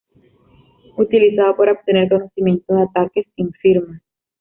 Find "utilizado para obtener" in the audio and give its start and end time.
0.97-2.09